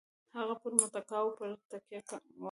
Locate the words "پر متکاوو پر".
0.61-1.49